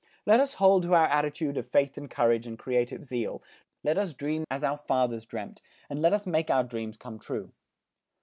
[0.25, 3.43] Let us hold to our attitude of faith and courage, and creative zeal.
[3.83, 7.51] Let us dream as our fathers dreamt and let us make our dreams come true.